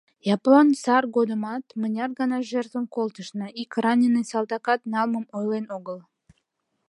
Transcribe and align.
Япон 0.35 0.67
сар 0.83 1.03
годымат 1.17 1.65
мыняр 1.79 2.11
гана 2.19 2.37
жертвым 2.51 2.85
колтышна, 2.95 3.47
ик 3.61 3.71
раненый 3.83 4.25
салтакат 4.31 4.81
налмым 4.93 5.25
ойлен 5.37 5.65
огыл. 5.77 5.99